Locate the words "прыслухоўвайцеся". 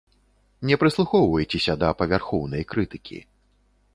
0.83-1.77